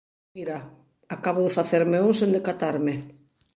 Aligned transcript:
Mira, 0.35 0.57
acabo 1.15 1.39
de 1.45 1.55
facerme 1.57 1.97
un 2.07 2.13
sen 2.19 2.29
decatarme. 2.37 2.95